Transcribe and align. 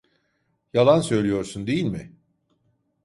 Yalan 0.73 1.01
söylüyorsun, 1.01 1.67
değil 1.67 1.83
mi? 1.85 2.11